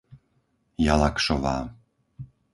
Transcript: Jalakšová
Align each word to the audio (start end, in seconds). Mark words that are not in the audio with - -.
Jalakšová 0.85 1.57